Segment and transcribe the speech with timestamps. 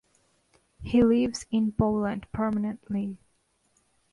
[0.81, 3.19] He lives in Poland permanently.